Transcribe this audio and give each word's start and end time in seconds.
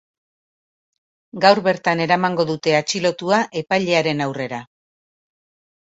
Gaur 1.45 1.61
bertan 1.67 2.03
eramango 2.07 2.47
dute 2.55 2.75
atxilotua 2.81 3.45
epailearen 3.65 4.29
aurrera. 4.31 4.67